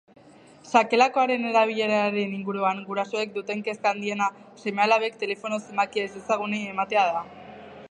[0.77, 4.31] Sakelakoaren erabileraren inguruan gurasoek duten kezka handiena
[4.63, 7.25] seme-alabek telefono zenbakia ezezagunei ematea da.